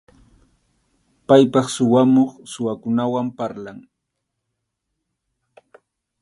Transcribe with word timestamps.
Paypaq 1.27 1.67
suwamuq, 1.75 2.31
suwakunawan 2.51 3.27
parlan. 3.37 3.79